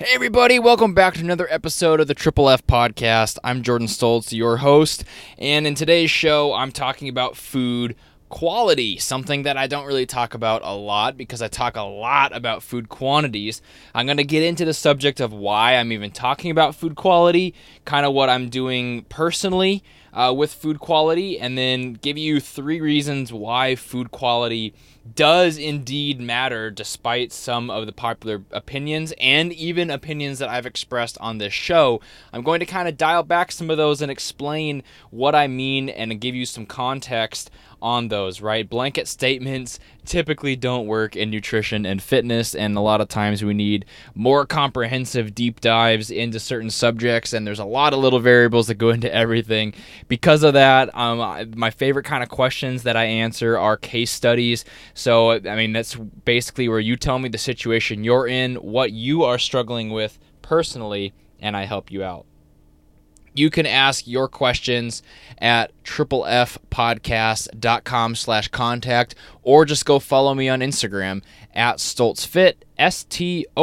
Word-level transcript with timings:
Hey, 0.00 0.14
everybody, 0.14 0.60
welcome 0.60 0.94
back 0.94 1.14
to 1.14 1.20
another 1.20 1.48
episode 1.50 1.98
of 1.98 2.06
the 2.06 2.14
Triple 2.14 2.48
F 2.48 2.64
Podcast. 2.64 3.36
I'm 3.42 3.64
Jordan 3.64 3.88
Stoltz, 3.88 4.32
your 4.32 4.58
host, 4.58 5.02
and 5.38 5.66
in 5.66 5.74
today's 5.74 6.08
show, 6.08 6.54
I'm 6.54 6.70
talking 6.70 7.08
about 7.08 7.36
food 7.36 7.96
quality, 8.28 8.96
something 8.98 9.42
that 9.42 9.56
I 9.56 9.66
don't 9.66 9.86
really 9.86 10.06
talk 10.06 10.34
about 10.34 10.62
a 10.62 10.72
lot 10.72 11.16
because 11.16 11.42
I 11.42 11.48
talk 11.48 11.74
a 11.74 11.82
lot 11.82 12.32
about 12.32 12.62
food 12.62 12.88
quantities. 12.88 13.60
I'm 13.92 14.06
going 14.06 14.18
to 14.18 14.24
get 14.24 14.44
into 14.44 14.64
the 14.64 14.72
subject 14.72 15.18
of 15.18 15.32
why 15.32 15.74
I'm 15.74 15.90
even 15.90 16.12
talking 16.12 16.52
about 16.52 16.76
food 16.76 16.94
quality, 16.94 17.52
kind 17.84 18.06
of 18.06 18.12
what 18.12 18.28
I'm 18.28 18.50
doing 18.50 19.02
personally 19.08 19.82
uh, 20.12 20.32
with 20.32 20.54
food 20.54 20.78
quality, 20.78 21.40
and 21.40 21.58
then 21.58 21.94
give 21.94 22.16
you 22.16 22.38
three 22.38 22.80
reasons 22.80 23.32
why 23.32 23.74
food 23.74 24.12
quality 24.12 24.74
does 25.14 25.58
indeed 25.58 26.20
matter 26.20 26.70
despite 26.70 27.32
some 27.32 27.70
of 27.70 27.86
the 27.86 27.92
popular 27.92 28.42
opinions 28.50 29.12
and 29.18 29.52
even 29.52 29.90
opinions 29.90 30.38
that 30.38 30.48
I've 30.48 30.66
expressed 30.66 31.18
on 31.18 31.38
this 31.38 31.52
show. 31.52 32.00
I'm 32.32 32.42
going 32.42 32.60
to 32.60 32.66
kind 32.66 32.88
of 32.88 32.96
dial 32.96 33.22
back 33.22 33.52
some 33.52 33.70
of 33.70 33.76
those 33.76 34.02
and 34.02 34.10
explain 34.10 34.82
what 35.10 35.34
I 35.34 35.46
mean 35.46 35.88
and 35.88 36.20
give 36.20 36.34
you 36.34 36.46
some 36.46 36.66
context 36.66 37.50
on 37.80 38.08
those, 38.08 38.40
right? 38.40 38.68
Blanket 38.68 39.08
statements 39.08 39.78
typically 40.04 40.56
don't 40.56 40.86
work 40.86 41.16
in 41.16 41.30
nutrition 41.30 41.84
and 41.84 42.02
fitness, 42.02 42.54
and 42.54 42.76
a 42.76 42.80
lot 42.80 43.00
of 43.00 43.08
times 43.08 43.44
we 43.44 43.54
need 43.54 43.84
more 44.14 44.46
comprehensive 44.46 45.34
deep 45.34 45.60
dives 45.60 46.10
into 46.10 46.40
certain 46.40 46.70
subjects, 46.70 47.32
and 47.32 47.46
there's 47.46 47.58
a 47.58 47.64
lot 47.64 47.92
of 47.92 48.00
little 48.00 48.20
variables 48.20 48.66
that 48.68 48.74
go 48.74 48.90
into 48.98 49.12
everything. 49.12 49.74
Because 50.08 50.42
of 50.42 50.54
that, 50.54 50.94
um, 50.96 51.52
my 51.56 51.70
favorite 51.70 52.04
kind 52.04 52.22
of 52.22 52.28
questions 52.28 52.82
that 52.84 52.96
I 52.96 53.04
answer 53.04 53.58
are 53.58 53.76
case 53.76 54.10
studies. 54.10 54.64
So, 54.94 55.32
I 55.32 55.56
mean, 55.56 55.72
that's 55.72 55.94
basically 55.94 56.68
where 56.68 56.80
you 56.80 56.96
tell 56.96 57.18
me 57.18 57.28
the 57.28 57.38
situation 57.38 58.04
you're 58.04 58.26
in, 58.26 58.56
what 58.56 58.92
you 58.92 59.24
are 59.24 59.38
struggling 59.38 59.90
with 59.90 60.18
personally, 60.42 61.12
and 61.40 61.56
I 61.56 61.64
help 61.64 61.90
you 61.90 62.02
out 62.02 62.27
you 63.38 63.50
can 63.50 63.66
ask 63.66 64.06
your 64.06 64.28
questions 64.28 65.02
at 65.38 65.72
triplefpodcast.com 65.84 68.14
slash 68.14 68.48
contact 68.48 69.14
or 69.42 69.64
just 69.64 69.86
go 69.86 69.98
follow 69.98 70.34
me 70.34 70.48
on 70.48 70.60
instagram 70.60 71.22
at 71.54 71.78
stoltzfit 71.78 72.54
s-t-o-l-z-f-i-t 72.78 73.54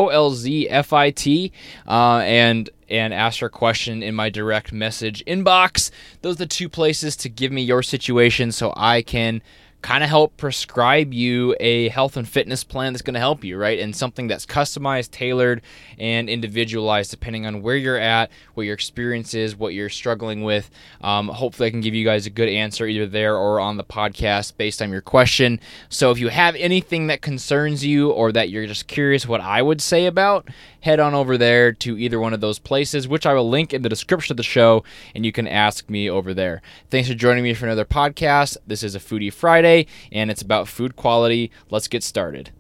uh, 1.87 2.21
and 2.23 2.69
and 2.87 3.13
ask 3.13 3.41
your 3.41 3.49
question 3.49 4.03
in 4.03 4.13
my 4.13 4.29
direct 4.29 4.71
message 4.71 5.25
inbox. 5.25 5.89
Those 6.21 6.35
are 6.35 6.39
the 6.39 6.45
two 6.45 6.69
places 6.69 7.15
to 7.15 7.29
give 7.29 7.51
me 7.51 7.63
your 7.63 7.81
situation 7.81 8.51
so 8.51 8.71
i 8.77 9.01
can 9.01 9.41
kind 9.85 10.03
of 10.03 10.09
help 10.09 10.35
prescribe 10.35 11.13
you 11.13 11.55
a 11.59 11.89
health 11.89 12.17
and 12.17 12.27
fitness 12.27 12.63
plan 12.63 12.91
that's 12.91 13.03
going 13.03 13.13
to 13.13 13.19
help 13.19 13.43
you, 13.43 13.55
right? 13.55 13.77
And 13.77 13.95
something 13.95 14.25
that's 14.25 14.43
customized, 14.43 15.11
tailored, 15.11 15.61
and 15.99 16.27
individualized 16.27 17.11
depending 17.11 17.45
on 17.45 17.61
where 17.61 17.75
you're 17.75 17.99
at, 17.99 18.31
what 18.55 18.63
your 18.63 18.73
experience 18.73 19.35
is, 19.35 19.55
what 19.55 19.75
you're 19.75 19.89
struggling 19.89 20.41
with. 20.41 20.71
Um, 21.01 21.27
hopefully, 21.27 21.67
I 21.67 21.69
can 21.69 21.81
give 21.81 21.93
you 21.93 22.03
guys 22.03 22.25
a 22.25 22.31
good 22.31 22.49
answer 22.49 22.87
either 22.87 23.05
there 23.05 23.37
or 23.37 23.59
on 23.59 23.77
the 23.77 23.83
podcast 23.83 24.57
based 24.57 24.81
on 24.81 24.89
your 24.89 25.01
question. 25.01 25.59
So, 25.89 26.09
if 26.09 26.17
you 26.17 26.29
have 26.29 26.55
anything 26.55 27.05
that 27.07 27.21
concerns 27.21 27.85
you 27.85 28.09
or 28.09 28.31
that 28.31 28.49
you're 28.49 28.65
just 28.65 28.87
curious 28.87 29.27
what 29.27 29.41
I 29.41 29.61
would 29.61 29.81
say 29.81 30.07
about, 30.07 30.49
head 30.85 30.99
on 30.99 31.15
over 31.15 31.35
there 31.35 31.71
to 31.71 31.97
either 31.97 32.19
one 32.19 32.31
of 32.31 32.41
those 32.41 32.59
places, 32.59 33.07
which 33.07 33.25
I 33.25 33.33
will 33.33 33.49
link 33.49 33.73
in 33.73 33.81
the 33.81 33.89
description 33.89 34.33
of 34.33 34.37
the 34.37 34.43
show, 34.43 34.83
and 35.15 35.25
you 35.25 35.31
can 35.31 35.47
ask 35.47 35.89
me 35.89 36.07
over 36.07 36.31
there. 36.31 36.61
Thanks 36.91 37.09
for 37.09 37.15
joining 37.15 37.43
me 37.43 37.55
for 37.55 37.65
another 37.65 37.85
podcast. 37.85 38.57
This 38.67 38.83
is 38.83 38.93
a 38.93 38.99
Foodie 38.99 39.33
Friday, 39.33 39.74
and 40.11 40.31
it's 40.31 40.41
about 40.41 40.67
food 40.67 40.95
quality. 40.95 41.51
Let's 41.69 41.87
get 41.87 42.03
started. 42.03 42.51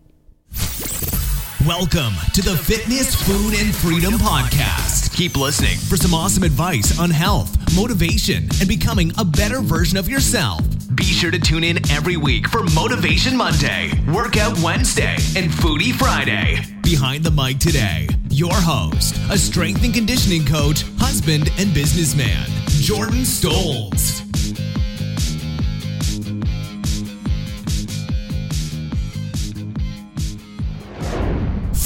Welcome 1.65 2.13
to 2.33 2.43
the 2.43 2.55
Fitness, 2.55 3.15
Food, 3.15 3.55
and 3.55 3.73
Freedom 3.73 4.13
Podcast. 4.13 5.15
Keep 5.15 5.35
listening 5.35 5.77
for 5.77 5.97
some 5.97 6.13
awesome 6.13 6.43
advice 6.43 6.99
on 6.99 7.09
health, 7.09 7.57
motivation, 7.75 8.47
and 8.59 8.67
becoming 8.67 9.11
a 9.17 9.25
better 9.25 9.61
version 9.61 9.97
of 9.97 10.07
yourself. 10.07 10.61
Be 10.93 11.03
sure 11.03 11.31
to 11.31 11.39
tune 11.39 11.63
in 11.63 11.77
every 11.89 12.17
week 12.17 12.47
for 12.49 12.63
Motivation 12.75 13.35
Monday, 13.35 13.89
Workout 14.13 14.59
Wednesday, 14.59 15.15
and 15.35 15.49
Foodie 15.49 15.93
Friday. 15.93 16.59
Behind 16.83 17.23
the 17.23 17.31
mic 17.31 17.57
today, 17.57 18.07
your 18.29 18.53
host, 18.53 19.15
a 19.31 19.37
strength 19.37 19.83
and 19.83 19.93
conditioning 19.93 20.45
coach, 20.45 20.83
husband, 20.99 21.49
and 21.57 21.73
businessman, 21.73 22.45
Jordan 22.67 23.23
Stoltz. 23.23 24.24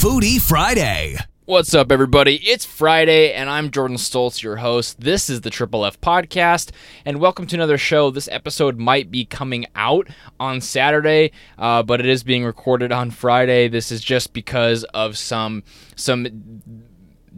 Foodie 0.00 0.40
Friday. 0.40 1.14
What's 1.44 1.74
up, 1.74 1.92
everybody? 1.92 2.36
It's 2.36 2.64
Friday, 2.64 3.34
and 3.34 3.50
I'm 3.50 3.70
Jordan 3.70 3.98
Stoltz, 3.98 4.42
your 4.42 4.56
host. 4.56 4.98
This 4.98 5.28
is 5.28 5.42
the 5.42 5.50
Triple 5.50 5.84
F 5.84 6.00
Podcast, 6.00 6.70
and 7.04 7.20
welcome 7.20 7.46
to 7.48 7.56
another 7.56 7.76
show. 7.76 8.10
This 8.10 8.26
episode 8.32 8.78
might 8.78 9.10
be 9.10 9.26
coming 9.26 9.66
out 9.74 10.08
on 10.38 10.62
Saturday, 10.62 11.32
uh, 11.58 11.82
but 11.82 12.00
it 12.00 12.06
is 12.06 12.22
being 12.22 12.46
recorded 12.46 12.92
on 12.92 13.10
Friday. 13.10 13.68
This 13.68 13.92
is 13.92 14.00
just 14.00 14.32
because 14.32 14.84
of 14.84 15.18
some 15.18 15.64
some 15.96 16.82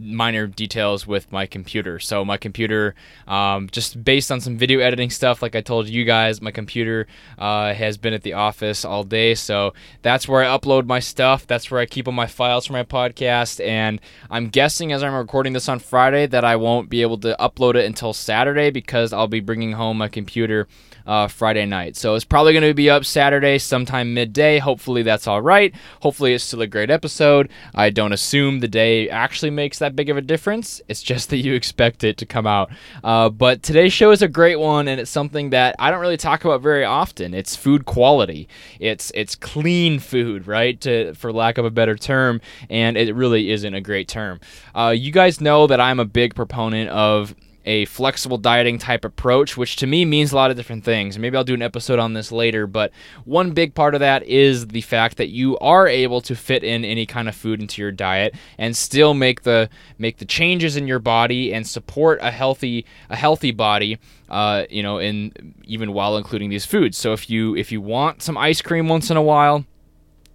minor 0.03 0.47
details 0.47 1.07
with 1.07 1.31
my 1.31 1.45
computer. 1.45 1.99
So 1.99 2.23
my 2.25 2.37
computer, 2.37 2.95
um, 3.27 3.69
just 3.71 4.03
based 4.03 4.31
on 4.31 4.41
some 4.41 4.57
video 4.57 4.79
editing 4.79 5.09
stuff, 5.09 5.41
like 5.41 5.55
I 5.55 5.61
told 5.61 5.87
you 5.87 6.03
guys, 6.05 6.41
my 6.41 6.51
computer 6.51 7.07
uh, 7.37 7.73
has 7.73 7.97
been 7.97 8.13
at 8.13 8.23
the 8.23 8.33
office 8.33 8.85
all 8.85 9.03
day. 9.03 9.35
So 9.35 9.73
that's 10.01 10.27
where 10.27 10.43
I 10.43 10.57
upload 10.57 10.85
my 10.85 10.99
stuff. 10.99 11.47
That's 11.47 11.71
where 11.71 11.79
I 11.79 11.85
keep 11.85 12.07
all 12.07 12.13
my 12.13 12.27
files 12.27 12.65
for 12.65 12.73
my 12.73 12.83
podcast. 12.83 13.63
And 13.65 13.99
I'm 14.29 14.49
guessing 14.49 14.91
as 14.91 15.03
I'm 15.03 15.13
recording 15.13 15.53
this 15.53 15.69
on 15.69 15.79
Friday 15.79 16.25
that 16.27 16.45
I 16.45 16.55
won't 16.55 16.89
be 16.89 17.01
able 17.01 17.17
to 17.19 17.35
upload 17.39 17.75
it 17.75 17.85
until 17.85 18.13
Saturday 18.13 18.69
because 18.69 19.13
I'll 19.13 19.27
be 19.27 19.39
bringing 19.39 19.73
home 19.73 19.97
my 19.97 20.07
computer 20.07 20.67
uh, 21.05 21.27
Friday 21.27 21.65
night. 21.65 21.95
So 21.95 22.15
it's 22.15 22.25
probably 22.25 22.53
going 22.53 22.63
to 22.63 22.73
be 22.73 22.89
up 22.89 23.05
Saturday 23.05 23.57
sometime 23.59 24.13
midday. 24.13 24.59
Hopefully 24.59 25.03
that's 25.03 25.27
all 25.27 25.41
right. 25.41 25.73
Hopefully 26.01 26.33
it's 26.33 26.43
still 26.43 26.61
a 26.61 26.67
great 26.67 26.89
episode. 26.89 27.49
I 27.75 27.89
don't 27.89 28.13
assume 28.13 28.59
the 28.59 28.67
day 28.67 29.09
actually 29.09 29.51
makes 29.51 29.79
that 29.79 29.92
big 29.95 30.09
of 30.09 30.17
a 30.17 30.21
difference. 30.21 30.81
It's 30.87 31.01
just 31.01 31.29
that 31.29 31.37
you 31.37 31.53
expect 31.53 32.03
it 32.03 32.17
to 32.17 32.25
come 32.25 32.47
out. 32.47 32.71
Uh, 33.03 33.29
but 33.29 33.63
today's 33.63 33.93
show 33.93 34.11
is 34.11 34.21
a 34.21 34.27
great 34.27 34.59
one, 34.59 34.87
and 34.87 34.99
it's 34.99 35.11
something 35.11 35.51
that 35.51 35.75
I 35.79 35.91
don't 35.91 36.01
really 36.01 36.17
talk 36.17 36.45
about 36.45 36.61
very 36.61 36.85
often. 36.85 37.33
It's 37.33 37.55
food 37.55 37.85
quality. 37.85 38.47
It's 38.79 39.11
it's 39.15 39.35
clean 39.35 39.99
food, 39.99 40.47
right? 40.47 40.79
To 40.81 41.13
for 41.13 41.31
lack 41.31 41.57
of 41.57 41.65
a 41.65 41.71
better 41.71 41.95
term, 41.95 42.41
and 42.69 42.97
it 42.97 43.13
really 43.15 43.51
isn't 43.51 43.73
a 43.73 43.81
great 43.81 44.07
term. 44.07 44.39
Uh, 44.75 44.93
you 44.95 45.11
guys 45.11 45.41
know 45.41 45.67
that 45.67 45.79
I'm 45.79 45.99
a 45.99 46.05
big 46.05 46.35
proponent 46.35 46.89
of 46.89 47.35
a 47.65 47.85
flexible 47.85 48.37
dieting 48.37 48.77
type 48.77 49.05
approach, 49.05 49.55
which 49.55 49.75
to 49.77 49.87
me 49.87 50.05
means 50.05 50.31
a 50.31 50.35
lot 50.35 50.51
of 50.51 50.57
different 50.57 50.83
things. 50.83 51.17
Maybe 51.17 51.37
I'll 51.37 51.43
do 51.43 51.53
an 51.53 51.61
episode 51.61 51.99
on 51.99 52.13
this 52.13 52.31
later, 52.31 52.67
but 52.67 52.91
one 53.25 53.51
big 53.51 53.73
part 53.73 53.93
of 53.93 53.99
that 54.01 54.23
is 54.23 54.67
the 54.67 54.81
fact 54.81 55.17
that 55.17 55.29
you 55.29 55.57
are 55.59 55.87
able 55.87 56.21
to 56.21 56.35
fit 56.35 56.63
in 56.63 56.83
any 56.83 57.05
kind 57.05 57.29
of 57.29 57.35
food 57.35 57.61
into 57.61 57.81
your 57.81 57.91
diet 57.91 58.35
and 58.57 58.75
still 58.75 59.13
make 59.13 59.43
the 59.43 59.69
make 59.97 60.17
the 60.17 60.25
changes 60.25 60.75
in 60.75 60.87
your 60.87 60.99
body 60.99 61.53
and 61.53 61.65
support 61.67 62.19
a 62.21 62.31
healthy 62.31 62.85
a 63.09 63.15
healthy 63.15 63.51
body. 63.51 63.99
Uh, 64.29 64.65
you 64.71 64.81
know, 64.81 64.97
in 64.97 65.53
even 65.63 65.93
while 65.93 66.17
including 66.17 66.49
these 66.49 66.65
foods. 66.65 66.97
So 66.97 67.13
if 67.13 67.29
you 67.29 67.55
if 67.55 67.71
you 67.71 67.81
want 67.81 68.23
some 68.23 68.35
ice 68.35 68.61
cream 68.63 68.87
once 68.87 69.11
in 69.11 69.17
a 69.17 69.21
while, 69.21 69.63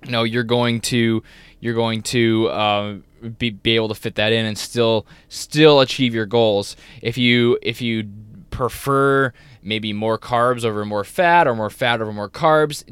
you 0.05 0.13
know 0.13 0.23
you're 0.23 0.45
going 0.45 0.81
to 0.83 1.23
you're 1.61 1.75
going 1.75 2.03
to 2.03 2.49
uh, 2.49 2.97
be, 3.39 3.51
be 3.51 3.77
able 3.77 3.89
to 3.89 3.95
fit 3.95 4.15
that 4.17 4.33
in 4.33 4.45
and 4.45 4.57
still 4.57 5.07
still 5.29 5.81
achieve 5.81 6.15
your 6.15 6.27
goals. 6.27 6.77
If 7.03 7.19
you 7.19 7.59
if 7.63 7.81
you 7.81 8.09
prefer 8.51 9.33
maybe 9.63 9.93
more 9.93 10.19
carbs 10.19 10.65
over 10.65 10.85
more 10.85 11.05
fat 11.05 11.47
or 11.47 11.55
more 11.55 11.71
fat 11.71 12.01
over 12.01 12.13
more 12.13 12.31
carbs, 12.31 12.85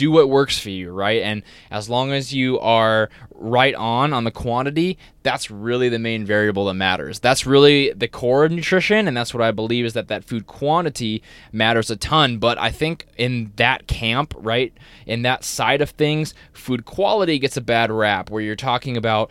do 0.00 0.10
what 0.10 0.30
works 0.30 0.58
for 0.58 0.70
you, 0.70 0.90
right? 0.90 1.22
And 1.22 1.42
as 1.70 1.90
long 1.90 2.10
as 2.10 2.32
you 2.32 2.58
are 2.60 3.10
right 3.34 3.74
on 3.74 4.14
on 4.14 4.24
the 4.24 4.30
quantity, 4.30 4.96
that's 5.22 5.50
really 5.50 5.90
the 5.90 5.98
main 5.98 6.24
variable 6.24 6.64
that 6.64 6.74
matters. 6.74 7.20
That's 7.20 7.44
really 7.44 7.92
the 7.92 8.08
core 8.08 8.46
of 8.46 8.50
nutrition, 8.50 9.06
and 9.06 9.14
that's 9.14 9.34
what 9.34 9.42
I 9.42 9.50
believe 9.50 9.84
is 9.84 9.92
that 9.92 10.08
that 10.08 10.24
food 10.24 10.46
quantity 10.46 11.22
matters 11.52 11.90
a 11.90 11.96
ton. 11.96 12.38
But 12.38 12.56
I 12.56 12.70
think 12.70 13.08
in 13.18 13.52
that 13.56 13.88
camp, 13.88 14.32
right, 14.38 14.72
in 15.04 15.20
that 15.20 15.44
side 15.44 15.82
of 15.82 15.90
things, 15.90 16.32
food 16.54 16.86
quality 16.86 17.38
gets 17.38 17.58
a 17.58 17.60
bad 17.60 17.90
rap 17.90 18.30
where 18.30 18.40
you're 18.40 18.56
talking 18.56 18.96
about 18.96 19.30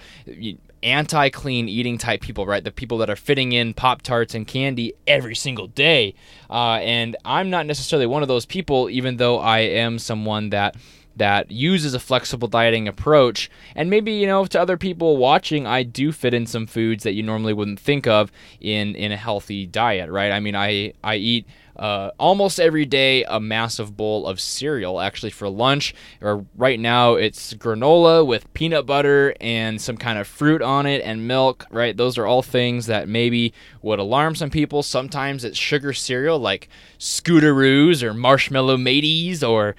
anti 0.83 1.29
clean 1.29 1.67
eating 1.67 1.97
type 1.97 2.21
people, 2.21 2.45
right? 2.45 2.63
The 2.63 2.71
people 2.71 2.97
that 2.99 3.09
are 3.09 3.15
fitting 3.15 3.51
in 3.51 3.73
Pop 3.73 4.01
Tarts 4.01 4.35
and 4.35 4.47
candy 4.47 4.93
every 5.07 5.35
single 5.35 5.67
day. 5.67 6.15
Uh, 6.49 6.79
and 6.81 7.15
I'm 7.25 7.49
not 7.49 7.65
necessarily 7.65 8.05
one 8.05 8.21
of 8.21 8.27
those 8.27 8.45
people, 8.45 8.89
even 8.89 9.17
though 9.17 9.39
I 9.39 9.59
am 9.59 9.99
someone 9.99 10.49
that 10.51 10.75
that 11.19 11.51
uses 11.51 11.93
a 11.93 11.99
flexible 11.99 12.47
dieting 12.47 12.87
approach. 12.87 13.49
And 13.75 13.89
maybe, 13.89 14.11
you 14.11 14.27
know, 14.27 14.45
to 14.45 14.59
other 14.59 14.77
people 14.77 15.17
watching, 15.17 15.67
I 15.67 15.83
do 15.83 16.11
fit 16.11 16.33
in 16.33 16.45
some 16.45 16.65
foods 16.65 17.03
that 17.03 17.13
you 17.13 17.23
normally 17.23 17.53
wouldn't 17.53 17.79
think 17.79 18.07
of 18.07 18.31
in, 18.59 18.95
in 18.95 19.11
a 19.11 19.17
healthy 19.17 19.65
diet, 19.65 20.09
right? 20.09 20.31
I 20.31 20.39
mean, 20.39 20.55
I, 20.55 20.93
I 21.03 21.15
eat 21.15 21.45
uh, 21.79 22.11
almost 22.19 22.59
every 22.59 22.85
day 22.85 23.23
a 23.23 23.39
massive 23.39 23.95
bowl 23.95 24.27
of 24.27 24.39
cereal 24.41 24.99
actually 24.99 25.29
for 25.29 25.47
lunch 25.47 25.95
or 26.21 26.45
right 26.57 26.77
now 26.77 27.15
it's 27.15 27.53
granola 27.53 28.25
with 28.25 28.53
peanut 28.53 28.85
butter 28.85 29.33
and 29.39 29.81
some 29.81 29.95
kind 29.95 30.19
of 30.19 30.27
fruit 30.27 30.61
on 30.61 30.85
it 30.85 31.01
and 31.05 31.25
milk 31.25 31.65
right 31.71 31.95
those 31.95 32.17
are 32.17 32.25
all 32.25 32.41
things 32.41 32.87
that 32.87 33.07
maybe 33.07 33.53
would 33.81 33.97
alarm 33.97 34.35
some 34.35 34.49
people 34.49 34.83
sometimes 34.83 35.45
it's 35.45 35.57
sugar 35.57 35.93
cereal 35.93 36.37
like 36.37 36.67
scooteroos 36.99 38.03
or 38.03 38.13
marshmallow 38.13 38.75
mateys 38.75 39.41
or 39.41 39.73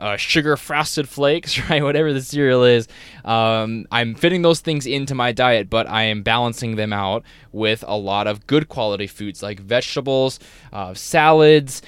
uh, 0.00 0.16
sugar 0.16 0.56
frosted 0.56 1.08
flakes, 1.08 1.58
right? 1.70 1.82
Whatever 1.82 2.12
the 2.12 2.22
cereal 2.22 2.64
is. 2.64 2.88
Um, 3.24 3.86
I'm 3.90 4.14
fitting 4.14 4.42
those 4.42 4.60
things 4.60 4.86
into 4.86 5.14
my 5.14 5.32
diet, 5.32 5.70
but 5.70 5.88
I 5.88 6.04
am 6.04 6.22
balancing 6.22 6.76
them 6.76 6.92
out 6.92 7.24
with 7.52 7.84
a 7.86 7.96
lot 7.96 8.26
of 8.26 8.46
good 8.46 8.68
quality 8.68 9.06
foods 9.06 9.42
like 9.42 9.60
vegetables, 9.60 10.40
uh, 10.72 10.92
salads, 10.92 11.80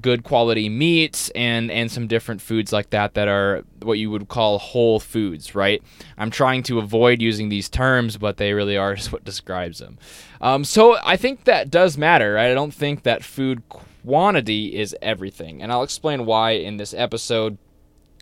good 0.00 0.22
quality 0.22 0.68
meats, 0.68 1.30
and, 1.30 1.70
and 1.70 1.90
some 1.90 2.06
different 2.06 2.40
foods 2.40 2.72
like 2.72 2.90
that 2.90 3.14
that 3.14 3.26
are 3.26 3.64
what 3.82 3.98
you 3.98 4.10
would 4.10 4.28
call 4.28 4.58
whole 4.58 5.00
foods, 5.00 5.54
right? 5.54 5.82
I'm 6.18 6.30
trying 6.30 6.62
to 6.64 6.78
avoid 6.78 7.20
using 7.22 7.48
these 7.48 7.68
terms, 7.68 8.16
but 8.16 8.36
they 8.36 8.52
really 8.52 8.76
are 8.76 8.96
what 9.10 9.24
describes 9.24 9.78
them. 9.78 9.98
Um, 10.40 10.64
so 10.64 10.98
I 11.02 11.16
think 11.16 11.44
that 11.44 11.70
does 11.70 11.96
matter. 11.96 12.34
Right? 12.34 12.50
I 12.50 12.54
don't 12.54 12.74
think 12.74 13.02
that 13.04 13.24
food 13.24 13.62
quantity 14.06 14.76
is 14.76 14.94
everything. 15.02 15.60
And 15.60 15.72
I'll 15.72 15.82
explain 15.82 16.26
why 16.26 16.52
in 16.52 16.76
this 16.76 16.94
episode. 16.94 17.58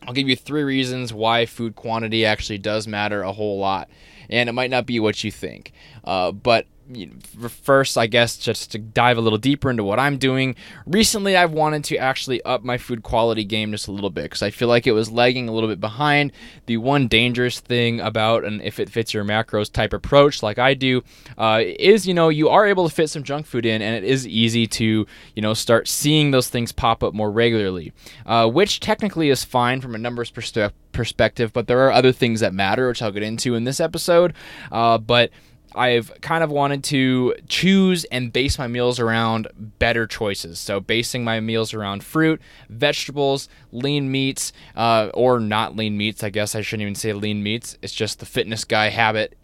I'll 0.07 0.15
give 0.15 0.29
you 0.29 0.37
three 0.37 0.63
reasons 0.63 1.13
why 1.13 1.45
food 1.47 1.77
quantity 1.77 2.25
actually 2.25 2.59
does 2.59 2.87
matter 2.89 3.23
a 3.23 3.33
whole 3.33 3.59
lot. 3.59 3.91
And 4.31 4.49
it 4.49 4.53
might 4.53 4.71
not 4.71 4.87
be 4.87 4.99
what 4.99 5.23
you 5.23 5.31
think. 5.31 5.73
Uh, 6.03 6.33
but 6.33 6.67
you 6.93 7.07
know, 7.07 7.49
first, 7.49 7.97
I 7.97 8.07
guess, 8.07 8.37
just 8.37 8.73
to 8.73 8.79
dive 8.79 9.17
a 9.17 9.21
little 9.21 9.39
deeper 9.39 9.71
into 9.71 9.85
what 9.85 9.99
I'm 9.99 10.19
doing, 10.19 10.55
recently 10.87 11.37
I've 11.37 11.53
wanted 11.53 11.85
to 11.85 11.97
actually 11.97 12.43
up 12.43 12.63
my 12.63 12.79
food 12.79 13.03
quality 13.03 13.45
game 13.45 13.71
just 13.71 13.89
a 13.89 13.93
little 13.93 14.11
bit 14.11 14.25
because 14.25 14.43
I 14.43 14.51
feel 14.51 14.69
like 14.69 14.87
it 14.87 14.93
was 14.93 15.11
lagging 15.11 15.49
a 15.49 15.53
little 15.53 15.69
bit 15.69 15.81
behind. 15.81 16.33
The 16.67 16.77
one 16.77 17.09
dangerous 17.09 17.61
thing 17.61 18.01
about 18.01 18.45
an 18.45 18.61
if 18.61 18.79
it 18.79 18.91
fits 18.91 19.15
your 19.15 19.25
macros 19.25 19.73
type 19.73 19.93
approach, 19.93 20.43
like 20.43 20.59
I 20.59 20.75
do, 20.75 21.03
uh, 21.39 21.61
is 21.63 22.07
you 22.07 22.15
know 22.15 22.29
you 22.29 22.49
are 22.49 22.67
able 22.67 22.89
to 22.89 22.95
fit 22.95 23.11
some 23.11 23.23
junk 23.23 23.47
food 23.47 23.67
in, 23.67 23.81
and 23.83 23.97
it 23.97 24.05
is 24.05 24.27
easy 24.27 24.67
to 24.67 25.07
you 25.35 25.43
know 25.43 25.55
start 25.55 25.89
seeing 25.89 26.31
those 26.31 26.49
things 26.49 26.73
pop 26.73 27.03
up 27.03 27.15
more 27.15 27.31
regularly, 27.31 27.93
uh, 28.27 28.49
which 28.49 28.81
technically 28.81 29.31
is 29.31 29.45
fine 29.45 29.81
from 29.81 29.95
a 29.95 29.99
numbers 29.99 30.31
perspective 30.31 30.75
perspective, 30.95 31.53
but 31.53 31.67
there 31.67 31.81
are 31.81 31.93
other 31.93 32.13
things 32.13 32.41
that 32.41 32.55
matter, 32.55 32.89
which 32.89 33.03
I'll 33.03 33.11
get 33.11 33.23
into 33.23 33.55
in 33.55 33.65
this 33.65 33.81
episode. 33.81 34.33
Uh, 34.73 34.97
but 34.97 35.31
I've 35.75 36.13
kind 36.21 36.45
of 36.45 36.51
wanted 36.51 36.85
to 36.85 37.35
choose 37.49 38.05
and 38.05 38.33
base 38.33 38.59
my 38.59 38.67
meals 38.67 39.01
around 39.01 39.49
better 39.79 40.07
choices. 40.07 40.59
So, 40.59 40.81
basing 40.81 41.25
my 41.25 41.41
meals 41.41 41.75
around 41.75 42.05
fruit, 42.05 42.41
vegetables, 42.69 43.49
lean 43.73 44.11
meats, 44.11 44.53
uh, 44.77 45.11
or 45.15 45.41
not 45.41 45.77
lean 45.77 45.97
meats. 45.97 46.23
I 46.23 46.31
guess 46.31 46.55
I 46.55 46.61
shouldn't 46.61 46.83
even 46.83 46.95
say 46.95 47.13
lean 47.13 47.43
meats. 47.43 47.77
It's 47.83 47.95
just 47.95 48.21
the 48.21 48.27
fitness 48.27 48.65
guy 48.65 48.89
habit 48.89 49.37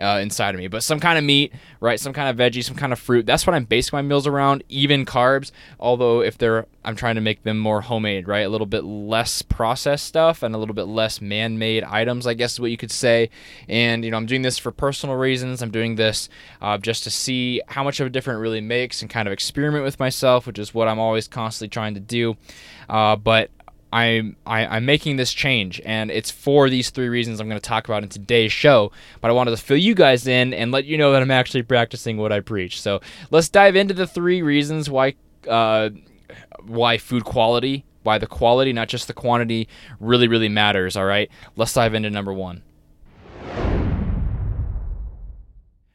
uh, 0.00 0.18
inside 0.18 0.54
of 0.54 0.58
me. 0.58 0.68
But 0.68 0.82
some 0.82 1.00
kind 1.00 1.18
of 1.18 1.24
meat, 1.24 1.52
right? 1.80 2.00
Some 2.00 2.12
kind 2.12 2.28
of 2.28 2.36
veggie, 2.36 2.64
some 2.64 2.76
kind 2.76 2.92
of 2.92 2.98
fruit. 2.98 3.26
That's 3.26 3.46
what 3.46 3.54
I'm 3.54 3.64
basing 3.64 3.96
my 3.96 4.02
meals 4.02 4.26
around. 4.26 4.64
Even 4.68 5.04
carbs, 5.04 5.52
although 5.78 6.22
if 6.22 6.38
they're, 6.38 6.66
I'm 6.84 6.96
trying 6.96 7.16
to 7.16 7.20
make 7.20 7.42
them 7.42 7.58
more 7.58 7.82
homemade, 7.82 8.26
right? 8.26 8.40
A 8.40 8.48
little 8.48 8.66
bit 8.66 8.84
less 8.84 9.42
processed 9.42 10.06
stuff 10.06 10.42
and 10.42 10.54
a 10.54 10.58
little 10.58 10.74
bit 10.74 10.84
less 10.84 11.20
man-made 11.20 11.84
items, 11.84 12.26
I 12.26 12.34
guess 12.34 12.54
is 12.54 12.60
what 12.60 12.70
you 12.70 12.76
could 12.76 12.90
say. 12.90 13.30
And 13.68 14.04
you 14.04 14.10
know, 14.10 14.16
I'm 14.16 14.26
doing 14.26 14.42
this 14.42 14.58
for 14.58 14.70
personal 14.70 15.16
reasons. 15.16 15.62
I'm 15.62 15.70
doing 15.70 15.96
this 15.96 16.28
uh, 16.60 16.78
just 16.78 17.04
to 17.04 17.10
see 17.10 17.60
how 17.68 17.84
much 17.84 18.00
of 18.00 18.06
a 18.06 18.10
difference 18.10 18.38
it 18.38 18.40
really 18.40 18.60
makes 18.60 19.02
and 19.02 19.10
kind 19.10 19.28
of 19.28 19.32
experiment 19.32 19.84
with 19.84 20.00
myself, 20.00 20.46
which 20.46 20.58
is 20.58 20.72
what 20.72 20.88
I'm 20.88 20.98
always 20.98 21.28
constantly 21.28 21.68
trying 21.68 21.94
to 21.94 22.00
do. 22.00 22.36
Uh, 22.88 23.16
but 23.16 23.50
I'm 23.92 24.36
I, 24.46 24.60
am 24.60 24.72
i 24.72 24.76
am 24.76 24.84
making 24.84 25.16
this 25.16 25.32
change, 25.32 25.80
and 25.84 26.10
it's 26.10 26.30
for 26.30 26.70
these 26.70 26.90
three 26.90 27.08
reasons 27.08 27.40
I'm 27.40 27.48
going 27.48 27.60
to 27.60 27.68
talk 27.68 27.88
about 27.88 28.02
in 28.02 28.08
today's 28.08 28.52
show. 28.52 28.92
But 29.20 29.30
I 29.30 29.34
wanted 29.34 29.52
to 29.52 29.56
fill 29.56 29.76
you 29.76 29.94
guys 29.94 30.26
in 30.26 30.54
and 30.54 30.70
let 30.70 30.84
you 30.84 30.96
know 30.96 31.12
that 31.12 31.22
I'm 31.22 31.30
actually 31.30 31.62
practicing 31.62 32.16
what 32.16 32.32
I 32.32 32.40
preach. 32.40 32.80
So 32.80 33.00
let's 33.30 33.48
dive 33.48 33.76
into 33.76 33.94
the 33.94 34.06
three 34.06 34.42
reasons 34.42 34.88
why 34.88 35.14
uh, 35.48 35.90
why 36.62 36.98
food 36.98 37.24
quality, 37.24 37.84
why 38.02 38.18
the 38.18 38.26
quality, 38.26 38.72
not 38.72 38.88
just 38.88 39.08
the 39.08 39.14
quantity, 39.14 39.68
really 39.98 40.28
really 40.28 40.48
matters. 40.48 40.96
All 40.96 41.06
right, 41.06 41.28
let's 41.56 41.72
dive 41.72 41.94
into 41.94 42.10
number 42.10 42.32
one. 42.32 42.62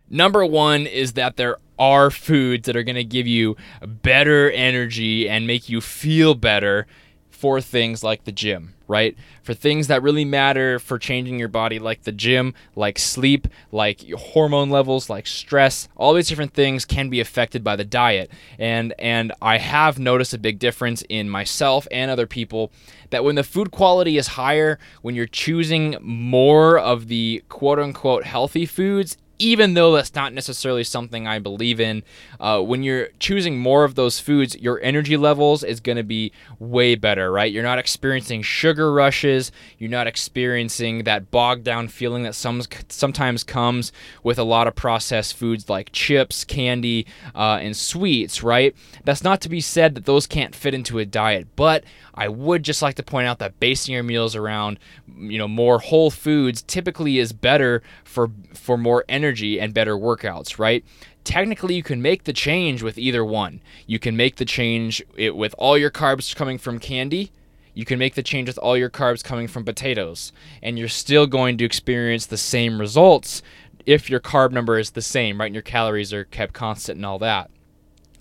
Number 0.10 0.46
one 0.46 0.86
is 0.86 1.14
that 1.14 1.36
there 1.36 1.58
are 1.80 2.12
foods 2.12 2.68
that 2.68 2.76
are 2.76 2.84
going 2.84 2.96
to 2.96 3.04
give 3.04 3.28
you 3.28 3.56
better 3.82 4.50
energy 4.52 5.28
and 5.28 5.48
make 5.48 5.68
you 5.68 5.82
feel 5.82 6.36
better 6.36 6.88
for 7.36 7.60
things 7.60 8.04
like 8.04 8.24
the 8.24 8.32
gym, 8.32 8.74
right? 8.88 9.16
For 9.44 9.54
things 9.54 9.88
that 9.88 10.02
really 10.02 10.26
matter 10.26 10.80
for 10.80 10.98
changing 10.98 11.38
your 11.38 11.50
body, 11.50 11.80
like 11.80 12.04
the 12.04 12.12
gym, 12.12 12.54
like 12.76 12.98
sleep, 12.98 13.48
like 13.72 14.10
hormone 14.12 14.70
levels, 14.70 15.10
like 15.10 15.28
stress, 15.28 15.90
all 15.98 16.14
these 16.14 16.30
different 16.30 16.54
things 16.54 16.86
can 16.86 17.10
be 17.10 17.20
affected 17.20 17.64
by 17.64 17.76
the 17.76 17.84
diet. 17.84 18.32
And 18.58 18.94
and 18.98 19.34
I 19.42 19.58
have 19.58 20.00
noticed 20.00 20.34
a 20.34 20.38
big 20.38 20.60
difference 20.60 21.04
in 21.10 21.30
myself 21.30 21.88
and 21.92 22.10
other 22.10 22.28
people 22.28 22.72
that 23.10 23.24
when 23.24 23.36
the 23.36 23.44
food 23.44 23.72
quality 23.72 24.18
is 24.18 24.28
higher, 24.28 24.80
when 25.02 25.14
you're 25.14 25.28
choosing 25.28 25.98
more 26.02 26.80
of 26.80 27.08
the 27.08 27.44
quote 27.50 27.80
unquote 27.80 28.24
healthy 28.24 28.66
foods, 28.66 29.18
even 29.38 29.74
though 29.74 29.94
that's 29.94 30.16
not 30.16 30.34
necessarily 30.34 30.84
something 30.84 31.28
I 31.28 31.40
believe 31.40 31.80
in, 31.80 32.04
uh, 32.40 32.62
when 32.62 32.84
you're 32.84 33.10
choosing 33.20 33.58
more 33.58 33.84
of 33.84 33.96
those 33.96 34.20
foods, 34.20 34.56
your 34.56 34.80
energy 34.82 35.18
levels 35.18 35.64
is 35.64 35.80
going 35.80 35.98
to 35.98 36.04
be 36.04 36.32
way 36.60 36.96
better, 36.96 37.32
right? 37.32 37.52
You're 37.52 37.64
not 37.64 37.80
experiencing 37.80 38.42
sugar 38.42 38.94
rushes. 38.94 39.52
You're 39.78 39.90
not 39.90 40.08
experiencing 40.08 41.04
that 41.04 41.32
bogged 41.32 41.64
down 41.64 41.88
feeling 41.90 42.24
that 42.24 42.36
some, 42.36 42.62
sometimes 42.90 43.44
comes 43.44 43.92
with 44.24 44.40
a 44.40 44.44
lot 44.44 44.68
of 44.68 44.76
processed 44.76 45.36
foods 45.36 45.70
like 45.70 45.92
chips, 45.92 46.44
candy, 46.44 47.06
uh, 47.34 47.60
and 47.62 47.76
sweets, 47.76 48.44
right? 48.44 48.76
That's 49.04 49.24
not 49.24 49.42
to 49.42 49.50
be 49.50 49.62
said 49.62 49.96
that 49.96 50.06
those 50.06 50.28
can't 50.28 50.56
fit 50.56 50.74
into 50.74 51.00
a 51.00 51.06
diet, 51.06 51.48
but 51.56 51.84
I 52.16 52.30
would 52.30 52.64
just 52.64 52.82
like 52.82 52.96
to 52.96 53.04
point 53.04 53.28
out 53.28 53.40
that 53.40 53.60
basing 53.60 53.94
your 53.94 54.04
meals 54.04 54.36
around, 54.36 54.80
you 55.18 55.38
know, 55.38 55.48
more 55.48 55.80
whole 55.80 56.10
foods 56.10 56.62
typically 56.62 57.20
is 57.20 57.34
better 57.34 57.84
for 58.04 58.30
for 58.54 58.78
more 58.78 59.04
energy 59.26 59.60
and 59.60 59.74
better 59.74 59.98
workouts, 59.98 60.60
right? 60.60 60.86
Technically, 61.24 61.74
you 61.74 61.84
can 61.84 62.02
make 62.02 62.26
the 62.26 62.34
change 62.34 62.84
with 62.84 62.98
either 63.00 63.26
one. 63.26 63.62
You 63.88 63.98
can 63.98 64.16
make 64.16 64.36
the 64.36 64.46
change 64.46 65.04
with 65.18 65.56
all 65.58 65.78
your 65.78 65.90
carbs 65.90 66.36
coming 66.36 66.60
from 66.60 66.78
candy. 66.80 67.32
You 67.74 67.86
can 67.86 67.98
make 67.98 68.14
the 68.14 68.24
change 68.24 68.48
with 68.48 68.60
all 68.60 68.78
your 68.78 68.92
carbs 68.92 69.24
coming 69.24 69.48
from 69.48 69.66
potatoes, 69.66 70.32
and 70.62 70.78
you're 70.78 70.88
still 70.88 71.26
going 71.26 71.58
to 71.58 71.66
experience 71.66 72.28
the 72.28 72.38
same 72.38 72.80
results 72.80 73.42
if 73.86 74.10
your 74.10 74.20
carb 74.20 74.52
number 74.52 74.78
is 74.78 74.92
the 74.92 75.02
same, 75.02 75.40
right? 75.40 75.48
And 75.48 75.56
your 75.56 75.62
calories 75.62 76.14
are 76.14 76.24
kept 76.26 76.54
constant 76.54 76.98
and 76.98 77.06
all 77.06 77.20
that. 77.20 77.50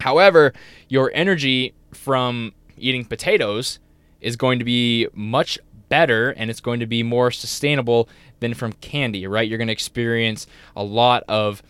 However, 0.00 0.52
your 0.88 1.10
energy 1.14 1.74
from 1.92 2.52
eating 2.76 3.04
potatoes 3.04 3.78
is 4.20 4.36
going 4.36 4.58
to 4.58 4.64
be 4.64 5.08
much 5.12 5.58
better 5.88 6.30
and 6.30 6.50
it's 6.50 6.60
going 6.60 6.80
to 6.80 6.86
be 6.86 7.02
more 7.02 7.30
sustainable 7.30 8.08
than 8.44 8.54
from 8.54 8.74
candy, 8.74 9.26
right? 9.26 9.48
You're 9.48 9.58
going 9.58 9.68
to 9.68 9.72
experience 9.72 10.46
a 10.76 10.84
lot 10.84 11.24
of 11.28 11.62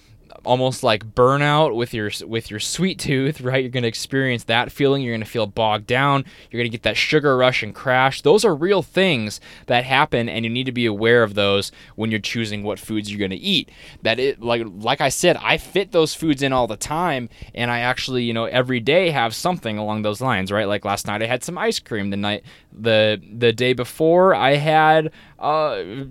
almost 0.44 0.82
like 0.82 1.14
burnout 1.14 1.74
with 1.74 1.94
your 1.94 2.10
with 2.26 2.50
your 2.50 2.60
sweet 2.60 2.98
tooth, 2.98 3.40
right? 3.40 3.62
You're 3.62 3.70
going 3.70 3.82
to 3.82 3.88
experience 3.88 4.44
that 4.44 4.72
feeling. 4.72 5.02
You're 5.02 5.12
going 5.12 5.24
to 5.24 5.30
feel 5.30 5.46
bogged 5.46 5.86
down. 5.86 6.24
You're 6.50 6.58
going 6.58 6.70
to 6.70 6.76
get 6.76 6.82
that 6.82 6.96
sugar 6.96 7.36
rush 7.36 7.62
and 7.62 7.74
crash. 7.74 8.22
Those 8.22 8.44
are 8.44 8.54
real 8.54 8.82
things 8.82 9.40
that 9.66 9.84
happen, 9.84 10.28
and 10.28 10.44
you 10.44 10.50
need 10.50 10.66
to 10.66 10.72
be 10.72 10.86
aware 10.86 11.22
of 11.22 11.34
those 11.34 11.72
when 11.94 12.10
you're 12.10 12.20
choosing 12.20 12.62
what 12.62 12.78
foods 12.78 13.10
you're 13.10 13.18
going 13.18 13.30
to 13.30 13.36
eat. 13.36 13.70
That 14.02 14.18
it 14.18 14.42
like 14.42 14.62
like 14.66 15.00
I 15.00 15.08
said, 15.08 15.36
I 15.40 15.56
fit 15.56 15.92
those 15.92 16.14
foods 16.14 16.42
in 16.42 16.52
all 16.52 16.66
the 16.66 16.76
time, 16.76 17.28
and 17.54 17.70
I 17.70 17.80
actually 17.80 18.24
you 18.24 18.34
know 18.34 18.44
every 18.44 18.80
day 18.80 19.10
have 19.10 19.34
something 19.34 19.78
along 19.78 20.02
those 20.02 20.20
lines, 20.20 20.50
right? 20.52 20.68
Like 20.68 20.84
last 20.84 21.06
night 21.06 21.22
I 21.22 21.26
had 21.26 21.44
some 21.44 21.58
ice 21.58 21.78
cream. 21.78 22.10
The 22.10 22.16
night 22.16 22.44
the 22.72 23.20
the 23.36 23.52
day 23.52 23.72
before 23.72 24.34
I 24.34 24.56
had. 24.56 25.12
Uh, 25.38 26.06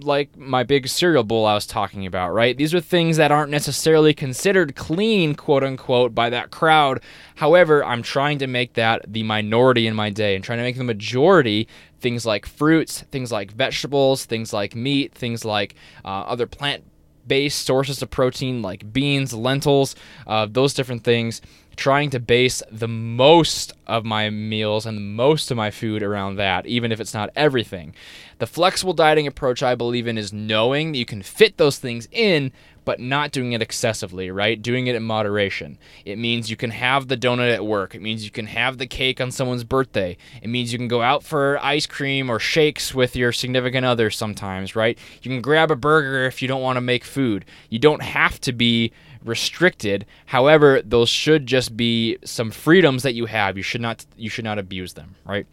like 0.00 0.36
my 0.36 0.62
big 0.62 0.88
cereal 0.88 1.24
bowl 1.24 1.44
I 1.44 1.54
was 1.54 1.66
talking 1.66 2.06
about, 2.06 2.32
right? 2.32 2.56
These 2.56 2.72
are 2.74 2.80
things 2.80 3.16
that 3.18 3.30
aren't 3.30 3.50
necessarily 3.50 4.14
considered 4.14 4.74
clean, 4.74 5.34
quote 5.34 5.62
unquote, 5.62 6.14
by 6.14 6.30
that 6.30 6.50
crowd. 6.50 7.00
However, 7.36 7.84
I'm 7.84 8.02
trying 8.02 8.38
to 8.38 8.46
make 8.46 8.74
that 8.74 9.04
the 9.06 9.22
minority 9.22 9.86
in 9.86 9.94
my 9.94 10.10
day 10.10 10.34
and 10.34 10.42
trying 10.42 10.58
to 10.58 10.64
make 10.64 10.76
the 10.76 10.84
majority 10.84 11.68
things 12.00 12.24
like 12.24 12.46
fruits, 12.46 13.02
things 13.10 13.30
like 13.30 13.52
vegetables, 13.52 14.24
things 14.24 14.52
like 14.52 14.74
meat, 14.74 15.14
things 15.14 15.44
like 15.44 15.74
uh, 16.04 16.08
other 16.22 16.46
plant 16.46 16.84
based 17.26 17.64
sources 17.64 18.02
of 18.02 18.10
protein 18.10 18.62
like 18.62 18.92
beans, 18.92 19.32
lentils, 19.32 19.94
uh, 20.26 20.46
those 20.50 20.74
different 20.74 21.04
things. 21.04 21.40
trying 21.76 22.10
to 22.10 22.20
base 22.20 22.62
the 22.70 22.88
most 22.88 23.72
of 23.86 24.04
my 24.04 24.28
meals 24.30 24.84
and 24.86 25.16
most 25.16 25.50
of 25.50 25.56
my 25.56 25.70
food 25.70 26.02
around 26.02 26.36
that, 26.36 26.66
even 26.66 26.92
if 26.92 27.00
it's 27.00 27.14
not 27.14 27.30
everything. 27.34 27.94
The 28.42 28.48
flexible 28.48 28.92
dieting 28.92 29.28
approach 29.28 29.62
I 29.62 29.76
believe 29.76 30.08
in 30.08 30.18
is 30.18 30.32
knowing 30.32 30.90
that 30.90 30.98
you 30.98 31.04
can 31.04 31.22
fit 31.22 31.58
those 31.58 31.78
things 31.78 32.08
in, 32.10 32.50
but 32.84 32.98
not 32.98 33.30
doing 33.30 33.52
it 33.52 33.62
excessively, 33.62 34.32
right? 34.32 34.60
Doing 34.60 34.88
it 34.88 34.96
in 34.96 35.04
moderation. 35.04 35.78
It 36.04 36.18
means 36.18 36.50
you 36.50 36.56
can 36.56 36.72
have 36.72 37.06
the 37.06 37.16
donut 37.16 37.54
at 37.54 37.64
work. 37.64 37.94
It 37.94 38.02
means 38.02 38.24
you 38.24 38.32
can 38.32 38.46
have 38.46 38.78
the 38.78 38.86
cake 38.88 39.20
on 39.20 39.30
someone's 39.30 39.62
birthday. 39.62 40.16
It 40.42 40.48
means 40.48 40.72
you 40.72 40.78
can 40.80 40.88
go 40.88 41.02
out 41.02 41.22
for 41.22 41.56
ice 41.64 41.86
cream 41.86 42.28
or 42.28 42.40
shakes 42.40 42.92
with 42.92 43.14
your 43.14 43.30
significant 43.30 43.86
other 43.86 44.10
sometimes, 44.10 44.74
right? 44.74 44.98
You 45.22 45.30
can 45.30 45.40
grab 45.40 45.70
a 45.70 45.76
burger 45.76 46.24
if 46.24 46.42
you 46.42 46.48
don't 46.48 46.62
want 46.62 46.78
to 46.78 46.80
make 46.80 47.04
food. 47.04 47.44
You 47.70 47.78
don't 47.78 48.02
have 48.02 48.40
to 48.40 48.52
be 48.52 48.90
restricted. 49.24 50.04
However, 50.26 50.82
those 50.82 51.08
should 51.08 51.46
just 51.46 51.76
be 51.76 52.18
some 52.24 52.50
freedoms 52.50 53.04
that 53.04 53.14
you 53.14 53.26
have. 53.26 53.56
You 53.56 53.62
should 53.62 53.82
not 53.82 54.04
you 54.16 54.28
should 54.28 54.44
not 54.44 54.58
abuse 54.58 54.94
them, 54.94 55.14
right? 55.24 55.46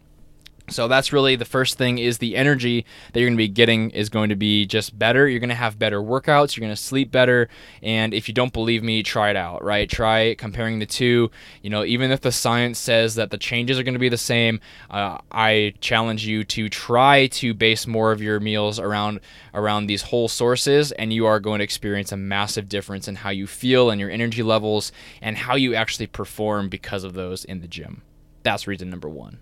So 0.70 0.86
that's 0.86 1.12
really 1.12 1.34
the 1.34 1.44
first 1.44 1.76
thing 1.78 1.98
is 1.98 2.18
the 2.18 2.36
energy 2.36 2.86
that 3.12 3.20
you're 3.20 3.28
going 3.28 3.36
to 3.36 3.42
be 3.42 3.48
getting 3.48 3.90
is 3.90 4.08
going 4.08 4.28
to 4.28 4.36
be 4.36 4.66
just 4.66 4.96
better. 4.96 5.28
You're 5.28 5.40
going 5.40 5.48
to 5.48 5.54
have 5.56 5.78
better 5.78 6.00
workouts, 6.00 6.56
you're 6.56 6.64
going 6.64 6.74
to 6.74 6.80
sleep 6.80 7.10
better, 7.10 7.48
and 7.82 8.14
if 8.14 8.28
you 8.28 8.34
don't 8.34 8.52
believe 8.52 8.82
me, 8.82 9.02
try 9.02 9.30
it 9.30 9.36
out, 9.36 9.64
right? 9.64 9.90
Try 9.90 10.34
comparing 10.36 10.78
the 10.78 10.86
two. 10.86 11.30
You 11.62 11.70
know, 11.70 11.84
even 11.84 12.12
if 12.12 12.20
the 12.20 12.30
science 12.30 12.78
says 12.78 13.16
that 13.16 13.30
the 13.30 13.38
changes 13.38 13.78
are 13.78 13.82
going 13.82 13.94
to 13.94 14.00
be 14.00 14.08
the 14.08 14.16
same, 14.16 14.60
uh, 14.90 15.18
I 15.32 15.74
challenge 15.80 16.24
you 16.24 16.44
to 16.44 16.68
try 16.68 17.26
to 17.26 17.52
base 17.52 17.86
more 17.86 18.12
of 18.12 18.22
your 18.22 18.38
meals 18.38 18.78
around 18.78 19.20
around 19.52 19.86
these 19.86 20.02
whole 20.02 20.28
sources 20.28 20.92
and 20.92 21.12
you 21.12 21.26
are 21.26 21.40
going 21.40 21.58
to 21.58 21.64
experience 21.64 22.12
a 22.12 22.16
massive 22.16 22.68
difference 22.68 23.08
in 23.08 23.16
how 23.16 23.30
you 23.30 23.46
feel 23.46 23.90
and 23.90 24.00
your 24.00 24.10
energy 24.10 24.42
levels 24.42 24.92
and 25.20 25.36
how 25.36 25.56
you 25.56 25.74
actually 25.74 26.06
perform 26.06 26.68
because 26.68 27.02
of 27.02 27.14
those 27.14 27.44
in 27.44 27.60
the 27.60 27.68
gym. 27.68 28.02
That's 28.42 28.66
reason 28.66 28.88
number 28.88 29.08
1. 29.08 29.38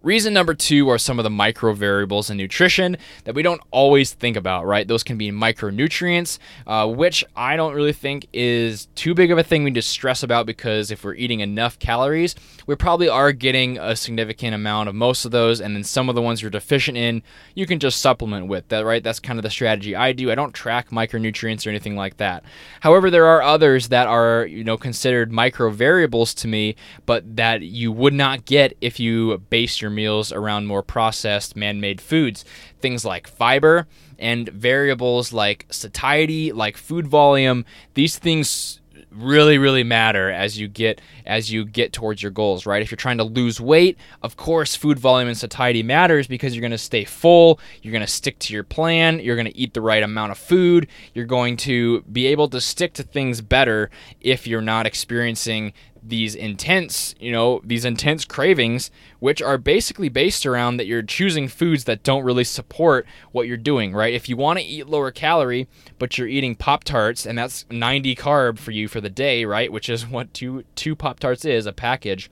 Reason 0.00 0.32
number 0.32 0.54
two 0.54 0.88
are 0.90 0.96
some 0.96 1.18
of 1.18 1.24
the 1.24 1.30
micro 1.30 1.72
variables 1.72 2.30
in 2.30 2.36
nutrition 2.36 2.96
that 3.24 3.34
we 3.34 3.42
don't 3.42 3.60
always 3.72 4.12
think 4.12 4.36
about, 4.36 4.64
right? 4.64 4.86
Those 4.86 5.02
can 5.02 5.18
be 5.18 5.32
micronutrients, 5.32 6.38
uh, 6.68 6.86
which 6.86 7.24
I 7.34 7.56
don't 7.56 7.74
really 7.74 7.92
think 7.92 8.28
is 8.32 8.86
too 8.94 9.12
big 9.12 9.32
of 9.32 9.38
a 9.38 9.42
thing 9.42 9.64
we 9.64 9.70
need 9.70 9.74
to 9.74 9.82
stress 9.82 10.22
about 10.22 10.46
because 10.46 10.92
if 10.92 11.02
we're 11.02 11.16
eating 11.16 11.40
enough 11.40 11.80
calories, 11.80 12.36
we 12.64 12.76
probably 12.76 13.08
are 13.08 13.32
getting 13.32 13.76
a 13.76 13.96
significant 13.96 14.54
amount 14.54 14.88
of 14.88 14.94
most 14.94 15.24
of 15.24 15.32
those, 15.32 15.60
and 15.60 15.74
then 15.74 15.82
some 15.82 16.08
of 16.08 16.14
the 16.14 16.22
ones 16.22 16.42
you're 16.42 16.50
deficient 16.50 16.96
in, 16.96 17.20
you 17.56 17.66
can 17.66 17.80
just 17.80 18.00
supplement 18.00 18.46
with 18.46 18.68
that, 18.68 18.84
right? 18.84 19.02
That's 19.02 19.18
kind 19.18 19.36
of 19.36 19.42
the 19.42 19.50
strategy 19.50 19.96
I 19.96 20.12
do. 20.12 20.30
I 20.30 20.36
don't 20.36 20.54
track 20.54 20.90
micronutrients 20.90 21.66
or 21.66 21.70
anything 21.70 21.96
like 21.96 22.18
that. 22.18 22.44
However, 22.82 23.10
there 23.10 23.26
are 23.26 23.42
others 23.42 23.88
that 23.88 24.06
are, 24.06 24.46
you 24.46 24.62
know, 24.62 24.76
considered 24.76 25.32
micro 25.32 25.70
variables 25.70 26.34
to 26.34 26.46
me, 26.46 26.76
but 27.04 27.34
that 27.34 27.62
you 27.62 27.90
would 27.90 28.14
not 28.14 28.44
get 28.44 28.76
if 28.80 29.00
you 29.00 29.38
base 29.50 29.80
your 29.80 29.87
your 29.88 29.94
meals 29.94 30.32
around 30.32 30.66
more 30.66 30.82
processed 30.82 31.56
man 31.56 31.80
made 31.80 32.00
foods. 32.00 32.44
Things 32.80 33.04
like 33.04 33.26
fiber 33.26 33.86
and 34.18 34.48
variables 34.48 35.32
like 35.32 35.66
satiety, 35.70 36.52
like 36.52 36.76
food 36.76 37.06
volume. 37.06 37.64
These 37.94 38.18
things 38.18 38.80
really 39.10 39.56
really 39.56 39.82
matter 39.82 40.30
as 40.30 40.58
you 40.58 40.68
get 40.68 41.00
as 41.24 41.50
you 41.50 41.64
get 41.64 41.94
towards 41.94 42.22
your 42.22 42.30
goals 42.30 42.66
right 42.66 42.82
if 42.82 42.90
you're 42.90 42.96
trying 42.96 43.16
to 43.16 43.24
lose 43.24 43.58
weight 43.58 43.96
of 44.22 44.36
course 44.36 44.76
food 44.76 44.98
volume 44.98 45.28
and 45.28 45.36
satiety 45.36 45.82
matters 45.82 46.26
because 46.26 46.54
you're 46.54 46.60
going 46.60 46.70
to 46.70 46.76
stay 46.76 47.04
full 47.04 47.58
you're 47.80 47.92
going 47.92 48.04
to 48.04 48.06
stick 48.06 48.38
to 48.38 48.52
your 48.52 48.62
plan 48.62 49.18
you're 49.18 49.34
going 49.34 49.46
to 49.46 49.56
eat 49.56 49.72
the 49.72 49.80
right 49.80 50.02
amount 50.02 50.30
of 50.30 50.36
food 50.36 50.86
you're 51.14 51.24
going 51.24 51.56
to 51.56 52.02
be 52.02 52.26
able 52.26 52.48
to 52.48 52.60
stick 52.60 52.92
to 52.92 53.02
things 53.02 53.40
better 53.40 53.90
if 54.20 54.46
you're 54.46 54.60
not 54.60 54.86
experiencing 54.86 55.72
these 56.02 56.34
intense, 56.34 57.14
you 57.18 57.32
know, 57.32 57.60
these 57.64 57.84
intense 57.84 58.24
cravings, 58.24 58.90
which 59.18 59.42
are 59.42 59.58
basically 59.58 60.08
based 60.08 60.46
around 60.46 60.76
that 60.76 60.86
you're 60.86 61.02
choosing 61.02 61.48
foods 61.48 61.84
that 61.84 62.02
don't 62.02 62.24
really 62.24 62.44
support 62.44 63.06
what 63.32 63.46
you're 63.46 63.56
doing, 63.56 63.92
right? 63.92 64.14
If 64.14 64.28
you 64.28 64.36
want 64.36 64.58
to 64.58 64.64
eat 64.64 64.88
lower 64.88 65.10
calorie, 65.10 65.68
but 65.98 66.18
you're 66.18 66.28
eating 66.28 66.54
Pop 66.54 66.84
Tarts 66.84 67.26
and 67.26 67.36
that's 67.38 67.66
90 67.70 68.14
carb 68.16 68.58
for 68.58 68.70
you 68.70 68.88
for 68.88 69.00
the 69.00 69.10
day, 69.10 69.44
right? 69.44 69.72
Which 69.72 69.88
is 69.88 70.06
what 70.06 70.32
two 70.34 70.64
two 70.74 70.94
Pop 70.94 71.20
Tarts 71.20 71.44
is, 71.44 71.66
a 71.66 71.72
package. 71.72 72.30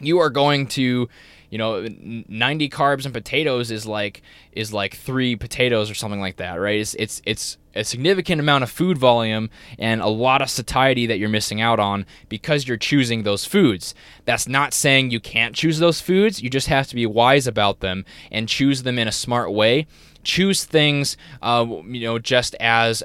You 0.00 0.18
are 0.18 0.30
going 0.30 0.66
to 0.68 1.08
you 1.50 1.58
know 1.58 1.86
90 1.88 2.68
carbs 2.68 3.04
and 3.04 3.14
potatoes 3.14 3.70
is 3.70 3.86
like 3.86 4.22
is 4.52 4.72
like 4.72 4.96
three 4.96 5.36
potatoes 5.36 5.90
or 5.90 5.94
something 5.94 6.20
like 6.20 6.36
that 6.36 6.54
right? 6.54 6.80
It's 6.80 6.94
it's 6.94 7.22
it's 7.24 7.58
a 7.74 7.84
significant 7.84 8.40
amount 8.40 8.64
of 8.64 8.70
food 8.70 8.96
volume 8.96 9.50
and 9.78 10.00
a 10.00 10.08
lot 10.08 10.40
of 10.42 10.48
satiety 10.50 11.06
that 11.06 11.18
you're 11.18 11.28
missing 11.28 11.60
out 11.60 11.78
on 11.78 12.06
because 12.28 12.66
you're 12.66 12.76
choosing 12.76 13.22
those 13.22 13.44
foods. 13.44 13.94
That's 14.24 14.48
not 14.48 14.72
saying 14.72 15.10
you 15.10 15.20
can't 15.20 15.54
choose 15.54 15.78
those 15.78 16.00
foods. 16.00 16.42
You 16.42 16.48
just 16.48 16.68
have 16.68 16.88
to 16.88 16.94
be 16.94 17.06
wise 17.06 17.46
about 17.46 17.80
them 17.80 18.04
and 18.32 18.48
choose 18.48 18.82
them 18.82 18.98
in 18.98 19.06
a 19.06 19.12
smart 19.12 19.52
way. 19.52 19.86
Choose 20.24 20.64
things 20.64 21.16
uh, 21.42 21.66
you 21.86 22.00
know 22.00 22.18
just 22.18 22.54
as 22.60 23.02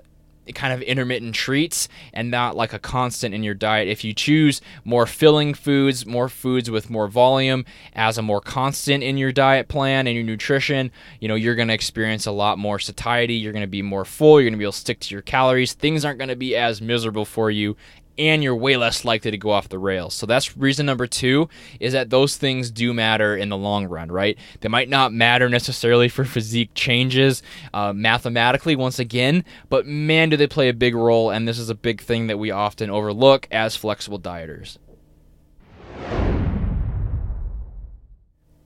kind 0.55 0.74
of 0.74 0.81
intermittent 0.81 1.36
treats 1.36 1.88
and 2.13 2.31
not 2.31 2.55
like 2.55 2.74
a 2.74 2.79
constant 2.79 3.33
in 3.36 3.43
your 3.43 3.53
diet. 3.53 3.88
If 3.88 4.03
you 4.03 4.13
choose 4.13 4.62
more 4.83 5.05
filling 5.05 5.53
foods, 5.53 6.05
more 6.05 6.29
foods 6.29 6.69
with 6.69 6.89
more 6.89 7.07
volume 7.07 7.65
as 7.93 8.17
a 8.17 8.21
more 8.21 8.41
constant 8.41 9.03
in 9.03 9.17
your 9.17 9.31
diet 9.31 9.67
plan 9.67 10.07
and 10.07 10.15
your 10.15 10.24
nutrition, 10.24 10.91
you 11.19 11.27
know, 11.27 11.36
you're 11.36 11.55
going 11.55 11.67
to 11.67 11.74
experience 11.74 12.25
a 12.25 12.31
lot 12.31 12.57
more 12.57 12.79
satiety. 12.79 13.36
You're 13.36 13.53
going 13.53 13.62
to 13.62 13.67
be 13.67 13.81
more 13.81 14.05
full. 14.05 14.39
You're 14.39 14.50
going 14.50 14.53
to 14.53 14.57
be 14.57 14.65
able 14.65 14.71
to 14.71 14.77
stick 14.77 15.00
to 15.01 15.15
your 15.15 15.21
calories. 15.21 15.74
Things 15.74 16.03
aren't 16.03 16.19
going 16.19 16.29
to 16.29 16.36
be 16.36 16.55
as 16.55 16.81
miserable 16.81 17.25
for 17.25 17.51
you 17.51 17.77
and 18.18 18.44
you're 18.44 18.56
way 18.56 18.77
less 18.77 19.06
likely 19.06 19.32
to 19.32 19.38
go 19.38 19.51
off 19.51 19.70
the 19.70 19.80
rails. 19.80 20.13
So 20.13 20.25
that's 20.25 20.58
reason 20.58 20.86
number 20.86 21.08
two 21.08 21.50
is 21.80 21.94
that 21.94 22.10
those 22.10 22.38
things 22.38 22.72
do 22.72 22.94
matter 22.94 23.36
in 23.36 23.50
the 23.50 23.58
long 23.58 23.86
run, 23.88 24.12
right? 24.12 24.38
They 24.60 24.70
might 24.70 24.89
not 24.89 25.13
matter 25.13 25.50
necessarily 25.50 26.10
for 26.10 26.25
physique 26.25 26.72
changes 26.74 27.41
uh, 27.74 27.94
mathematically, 27.94 28.75
once 28.75 29.00
again, 29.00 29.44
but 29.70 29.86
man, 29.86 30.30
do 30.30 30.38
they 30.38 30.48
play 30.48 30.70
a 30.70 30.74
big 30.74 30.96
role, 30.96 31.30
and 31.30 31.48
this 31.48 31.60
is 31.60 31.70
a 31.70 31.75
big 31.75 32.01
thing 32.01 32.27
that 32.27 32.39
we 32.39 32.51
often 32.51 32.89
overlook 32.89 33.48
as 33.51 33.75
flexible 33.75 34.20
dieters. 34.20 34.77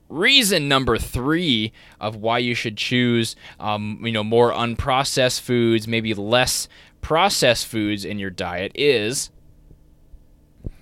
reason 0.08 0.68
number 0.68 0.96
three 0.98 1.72
of 2.00 2.16
why 2.16 2.38
you 2.38 2.54
should 2.54 2.76
choose 2.76 3.36
um, 3.58 4.00
you 4.02 4.12
know 4.12 4.24
more 4.24 4.52
unprocessed 4.52 5.40
foods 5.40 5.88
maybe 5.88 6.14
less 6.14 6.68
processed 7.00 7.66
foods 7.66 8.04
in 8.04 8.18
your 8.18 8.30
diet 8.30 8.72
is 8.74 9.30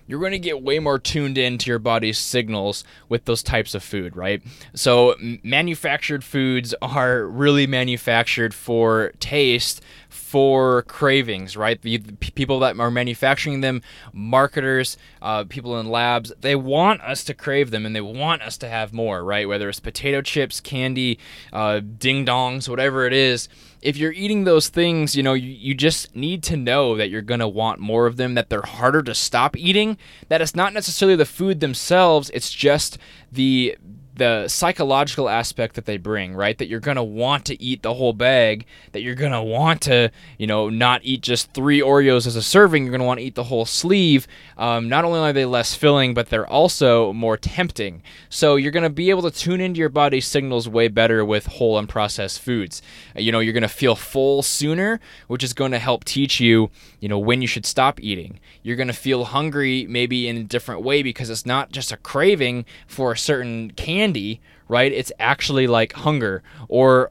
you're 0.06 0.20
going 0.20 0.32
to 0.32 0.38
get 0.38 0.62
way 0.62 0.78
more 0.78 0.98
tuned 0.98 1.38
into 1.38 1.70
your 1.70 1.78
body's 1.78 2.18
signals 2.18 2.84
with 3.08 3.24
those 3.24 3.42
types 3.42 3.74
of 3.74 3.82
food, 3.82 4.16
right? 4.16 4.42
So, 4.74 5.14
manufactured 5.42 6.24
foods 6.24 6.74
are 6.82 7.26
really 7.26 7.66
manufactured 7.66 8.54
for 8.54 9.12
taste, 9.20 9.80
for 10.08 10.82
cravings, 10.82 11.56
right? 11.56 11.80
The, 11.80 11.98
people 11.98 12.58
that 12.60 12.78
are 12.78 12.90
manufacturing 12.90 13.60
them, 13.60 13.82
marketers, 14.12 14.96
uh, 15.22 15.44
people 15.44 15.78
in 15.78 15.88
labs, 15.88 16.32
they 16.40 16.56
want 16.56 17.00
us 17.02 17.24
to 17.24 17.34
crave 17.34 17.70
them 17.70 17.86
and 17.86 17.94
they 17.94 18.00
want 18.00 18.42
us 18.42 18.58
to 18.58 18.68
have 18.68 18.92
more, 18.92 19.24
right? 19.24 19.48
Whether 19.48 19.68
it's 19.68 19.80
potato 19.80 20.22
chips, 20.22 20.60
candy, 20.60 21.18
uh, 21.52 21.80
ding 21.80 22.26
dongs, 22.26 22.68
whatever 22.68 23.06
it 23.06 23.12
is 23.12 23.48
if 23.84 23.98
you're 23.98 24.12
eating 24.12 24.44
those 24.44 24.68
things, 24.68 25.14
you 25.14 25.22
know, 25.22 25.34
you, 25.34 25.50
you 25.50 25.74
just 25.74 26.16
need 26.16 26.42
to 26.44 26.56
know 26.56 26.96
that 26.96 27.10
you're 27.10 27.20
going 27.20 27.40
to 27.40 27.46
want 27.46 27.78
more 27.78 28.06
of 28.06 28.16
them, 28.16 28.34
that 28.34 28.48
they're 28.48 28.62
harder 28.62 29.02
to 29.02 29.14
stop 29.14 29.56
eating, 29.56 29.98
that 30.28 30.40
it's 30.40 30.56
not 30.56 30.72
necessarily 30.72 31.14
the 31.14 31.26
food 31.26 31.60
themselves, 31.60 32.30
it's 32.30 32.50
just 32.50 32.96
the 33.30 33.76
the 34.16 34.46
psychological 34.46 35.28
aspect 35.28 35.74
that 35.74 35.86
they 35.86 35.96
bring, 35.96 36.34
right? 36.34 36.56
That 36.56 36.68
you're 36.68 36.80
going 36.80 36.96
to 36.96 37.02
want 37.02 37.44
to 37.46 37.60
eat 37.60 37.82
the 37.82 37.94
whole 37.94 38.12
bag, 38.12 38.64
that 38.92 39.02
you're 39.02 39.16
going 39.16 39.32
to 39.32 39.42
want 39.42 39.80
to, 39.82 40.10
you 40.38 40.46
know, 40.46 40.68
not 40.68 41.00
eat 41.02 41.20
just 41.20 41.52
three 41.52 41.80
Oreos 41.80 42.26
as 42.26 42.36
a 42.36 42.42
serving, 42.42 42.84
you're 42.84 42.92
going 42.92 43.00
to 43.00 43.06
want 43.06 43.18
to 43.18 43.26
eat 43.26 43.34
the 43.34 43.44
whole 43.44 43.64
sleeve. 43.64 44.28
Um, 44.56 44.88
not 44.88 45.04
only 45.04 45.18
are 45.18 45.32
they 45.32 45.44
less 45.44 45.74
filling, 45.74 46.14
but 46.14 46.28
they're 46.28 46.46
also 46.46 47.12
more 47.12 47.36
tempting. 47.36 48.02
So 48.28 48.54
you're 48.54 48.70
going 48.70 48.84
to 48.84 48.90
be 48.90 49.10
able 49.10 49.22
to 49.22 49.30
tune 49.32 49.60
into 49.60 49.80
your 49.80 49.88
body's 49.88 50.26
signals 50.26 50.68
way 50.68 50.86
better 50.86 51.24
with 51.24 51.46
whole 51.46 51.76
and 51.76 51.88
processed 51.88 52.40
foods. 52.40 52.82
Uh, 53.16 53.20
you 53.20 53.32
know, 53.32 53.40
you're 53.40 53.52
going 53.52 53.62
to 53.62 53.68
feel 53.68 53.96
full 53.96 54.42
sooner, 54.42 55.00
which 55.26 55.42
is 55.42 55.52
going 55.52 55.72
to 55.72 55.78
help 55.80 56.04
teach 56.04 56.38
you, 56.38 56.70
you 57.00 57.08
know, 57.08 57.18
when 57.18 57.42
you 57.42 57.48
should 57.48 57.66
stop 57.66 58.00
eating. 58.00 58.38
You're 58.62 58.76
going 58.76 58.88
to 58.88 58.92
feel 58.92 59.24
hungry 59.24 59.86
maybe 59.88 60.28
in 60.28 60.36
a 60.36 60.44
different 60.44 60.82
way 60.82 61.02
because 61.02 61.30
it's 61.30 61.44
not 61.44 61.72
just 61.72 61.90
a 61.90 61.96
craving 61.96 62.64
for 62.86 63.12
a 63.12 63.18
certain 63.18 63.72
candy 63.72 64.03
candy, 64.04 64.40
right? 64.68 64.92
It's 64.92 65.12
actually 65.18 65.66
like 65.66 65.92
hunger 65.92 66.42
or 66.68 67.10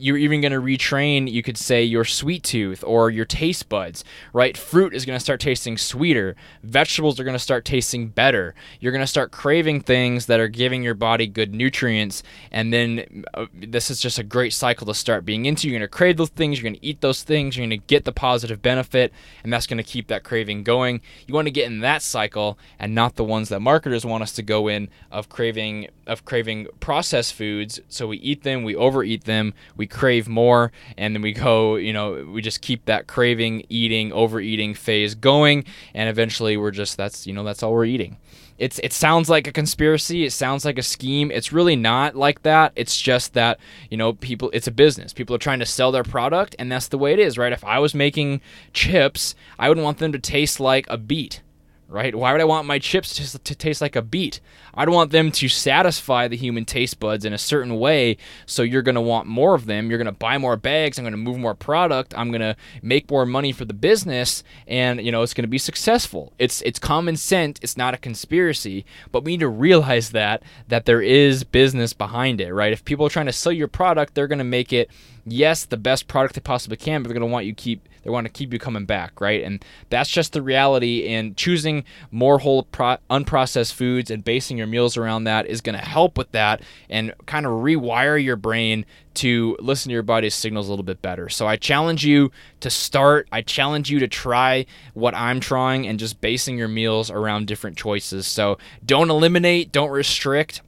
you're 0.00 0.16
even 0.16 0.40
going 0.40 0.52
to 0.52 0.60
retrain, 0.60 1.30
you 1.30 1.42
could 1.42 1.58
say, 1.58 1.82
your 1.82 2.04
sweet 2.04 2.42
tooth 2.42 2.82
or 2.84 3.10
your 3.10 3.24
taste 3.24 3.68
buds, 3.68 4.04
right? 4.32 4.56
Fruit 4.56 4.94
is 4.94 5.04
going 5.04 5.16
to 5.16 5.24
start 5.24 5.40
tasting 5.40 5.76
sweeter. 5.76 6.36
Vegetables 6.62 7.18
are 7.18 7.24
going 7.24 7.34
to 7.34 7.38
start 7.38 7.64
tasting 7.64 8.08
better. 8.08 8.54
You're 8.80 8.92
going 8.92 9.02
to 9.02 9.06
start 9.06 9.30
craving 9.30 9.82
things 9.82 10.26
that 10.26 10.40
are 10.40 10.48
giving 10.48 10.82
your 10.82 10.94
body 10.94 11.26
good 11.26 11.54
nutrients. 11.54 12.22
And 12.50 12.72
then 12.72 13.24
uh, 13.34 13.46
this 13.54 13.90
is 13.90 14.00
just 14.00 14.18
a 14.18 14.24
great 14.24 14.52
cycle 14.52 14.86
to 14.86 14.94
start 14.94 15.24
being 15.24 15.46
into. 15.46 15.68
You're 15.68 15.78
going 15.78 15.88
to 15.88 15.96
crave 15.96 16.16
those 16.16 16.30
things, 16.30 16.58
you're 16.58 16.70
going 16.70 16.80
to 16.80 16.86
eat 16.86 17.00
those 17.00 17.22
things, 17.22 17.56
you're 17.56 17.66
going 17.66 17.80
to 17.80 17.86
get 17.86 18.04
the 18.04 18.12
positive 18.12 18.62
benefit, 18.62 19.12
and 19.42 19.52
that's 19.52 19.66
going 19.66 19.78
to 19.78 19.82
keep 19.82 20.08
that 20.08 20.24
craving 20.24 20.62
going. 20.62 21.00
You 21.26 21.34
want 21.34 21.46
to 21.46 21.52
get 21.52 21.66
in 21.66 21.80
that 21.80 22.02
cycle 22.02 22.58
and 22.78 22.94
not 22.94 23.16
the 23.16 23.24
ones 23.24 23.48
that 23.48 23.60
marketers 23.60 24.04
want 24.04 24.22
us 24.22 24.32
to 24.32 24.42
go 24.42 24.68
in 24.68 24.88
of 25.10 25.28
craving 25.28 25.88
of 26.06 26.24
craving 26.24 26.66
processed 26.80 27.34
foods. 27.34 27.80
So 27.88 28.06
we 28.06 28.16
eat 28.18 28.42
them, 28.42 28.64
we 28.64 28.74
overeat 28.74 29.24
them, 29.24 29.54
we 29.76 29.86
crave 29.88 30.28
more, 30.28 30.72
and 30.96 31.14
then 31.14 31.22
we 31.22 31.32
go, 31.32 31.76
you 31.76 31.92
know, 31.92 32.24
we 32.30 32.42
just 32.42 32.60
keep 32.60 32.84
that 32.86 33.06
craving, 33.06 33.64
eating, 33.68 34.12
overeating 34.12 34.74
phase 34.74 35.14
going, 35.14 35.64
and 35.94 36.08
eventually 36.08 36.56
we're 36.56 36.70
just 36.70 36.96
that's 36.96 37.26
you 37.26 37.32
know 37.32 37.44
that's 37.44 37.62
all 37.62 37.72
we're 37.72 37.84
eating. 37.84 38.16
It's 38.58 38.80
it 38.80 38.92
sounds 38.92 39.30
like 39.30 39.46
a 39.46 39.52
conspiracy, 39.52 40.24
it 40.24 40.32
sounds 40.32 40.64
like 40.64 40.78
a 40.78 40.82
scheme. 40.82 41.30
It's 41.30 41.52
really 41.52 41.76
not 41.76 42.16
like 42.16 42.42
that. 42.42 42.72
It's 42.74 43.00
just 43.00 43.34
that, 43.34 43.58
you 43.88 43.96
know, 43.96 44.14
people 44.14 44.50
it's 44.52 44.66
a 44.66 44.72
business. 44.72 45.12
People 45.12 45.34
are 45.36 45.38
trying 45.38 45.60
to 45.60 45.66
sell 45.66 45.92
their 45.92 46.02
product 46.02 46.56
and 46.58 46.70
that's 46.70 46.88
the 46.88 46.98
way 46.98 47.12
it 47.12 47.20
is, 47.20 47.38
right? 47.38 47.52
If 47.52 47.64
I 47.64 47.78
was 47.78 47.94
making 47.94 48.40
chips, 48.72 49.36
I 49.58 49.68
would 49.68 49.78
want 49.78 49.98
them 49.98 50.12
to 50.12 50.18
taste 50.18 50.58
like 50.58 50.86
a 50.88 50.98
beet 50.98 51.40
right? 51.88 52.14
Why 52.14 52.32
would 52.32 52.40
I 52.40 52.44
want 52.44 52.66
my 52.66 52.78
chips 52.78 53.14
to, 53.14 53.38
to 53.38 53.54
taste 53.54 53.80
like 53.80 53.96
a 53.96 54.02
beet? 54.02 54.40
I'd 54.74 54.90
want 54.90 55.10
them 55.10 55.32
to 55.32 55.48
satisfy 55.48 56.28
the 56.28 56.36
human 56.36 56.64
taste 56.64 57.00
buds 57.00 57.24
in 57.24 57.32
a 57.32 57.38
certain 57.38 57.78
way. 57.78 58.18
So 58.46 58.62
you're 58.62 58.82
going 58.82 58.94
to 58.94 59.00
want 59.00 59.26
more 59.26 59.54
of 59.54 59.66
them. 59.66 59.88
You're 59.88 59.98
going 59.98 60.06
to 60.06 60.12
buy 60.12 60.38
more 60.38 60.56
bags. 60.56 60.98
I'm 60.98 61.04
going 61.04 61.12
to 61.12 61.18
move 61.18 61.38
more 61.38 61.54
product. 61.54 62.14
I'm 62.16 62.30
going 62.30 62.42
to 62.42 62.56
make 62.82 63.10
more 63.10 63.24
money 63.24 63.52
for 63.52 63.64
the 63.64 63.74
business, 63.74 64.44
and 64.66 65.00
you 65.00 65.10
know 65.10 65.22
it's 65.22 65.34
going 65.34 65.44
to 65.44 65.48
be 65.48 65.58
successful. 65.58 66.32
It's 66.38 66.60
it's 66.62 66.78
common 66.78 67.16
sense. 67.16 67.58
It's 67.62 67.76
not 67.76 67.94
a 67.94 67.98
conspiracy, 67.98 68.84
but 69.10 69.24
we 69.24 69.32
need 69.32 69.40
to 69.40 69.48
realize 69.48 70.10
that 70.10 70.42
that 70.68 70.84
there 70.84 71.02
is 71.02 71.42
business 71.42 71.92
behind 71.92 72.40
it, 72.40 72.52
right? 72.52 72.72
If 72.72 72.84
people 72.84 73.06
are 73.06 73.10
trying 73.10 73.26
to 73.26 73.32
sell 73.32 73.52
your 73.52 73.68
product, 73.68 74.14
they're 74.14 74.28
going 74.28 74.38
to 74.38 74.44
make 74.44 74.72
it 74.72 74.90
yes, 75.30 75.64
the 75.64 75.76
best 75.76 76.08
product 76.08 76.34
they 76.34 76.40
possibly 76.40 76.76
can, 76.76 77.02
but 77.02 77.08
they're 77.08 77.18
going 77.18 77.28
to 77.28 77.32
want 77.32 77.46
you 77.46 77.52
to 77.52 77.62
keep 77.62 77.88
they 78.02 78.10
want 78.10 78.26
to 78.26 78.32
keep 78.32 78.52
you 78.52 78.58
coming 78.58 78.84
back, 78.84 79.20
right? 79.20 79.42
And 79.42 79.64
that's 79.90 80.10
just 80.10 80.32
the 80.32 80.42
reality. 80.42 81.08
And 81.08 81.36
choosing 81.36 81.84
more 82.10 82.38
whole 82.38 82.64
pro- 82.64 82.98
unprocessed 83.10 83.72
foods 83.72 84.10
and 84.10 84.24
basing 84.24 84.58
your 84.58 84.66
meals 84.66 84.96
around 84.96 85.24
that 85.24 85.46
is 85.46 85.60
going 85.60 85.78
to 85.78 85.84
help 85.84 86.18
with 86.18 86.30
that 86.32 86.62
and 86.88 87.12
kind 87.26 87.46
of 87.46 87.52
rewire 87.52 88.22
your 88.22 88.36
brain 88.36 88.84
to 89.14 89.56
listen 89.58 89.88
to 89.90 89.94
your 89.94 90.02
body's 90.04 90.34
signals 90.34 90.68
a 90.68 90.70
little 90.70 90.84
bit 90.84 91.02
better. 91.02 91.28
So 91.28 91.46
I 91.46 91.56
challenge 91.56 92.04
you 92.04 92.30
to 92.60 92.70
start. 92.70 93.26
I 93.32 93.42
challenge 93.42 93.90
you 93.90 93.98
to 93.98 94.06
try 94.06 94.64
what 94.94 95.14
I'm 95.14 95.40
trying 95.40 95.88
and 95.88 95.98
just 95.98 96.20
basing 96.20 96.56
your 96.56 96.68
meals 96.68 97.10
around 97.10 97.48
different 97.48 97.76
choices. 97.76 98.28
So 98.28 98.58
don't 98.86 99.10
eliminate, 99.10 99.72
don't 99.72 99.90
restrict 99.90 100.62